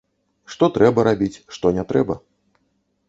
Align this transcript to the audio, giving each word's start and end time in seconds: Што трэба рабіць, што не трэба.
Што 0.53 0.69
трэба 0.77 1.05
рабіць, 1.09 1.41
што 1.59 1.73
не 1.79 1.83
трэба. 1.93 2.17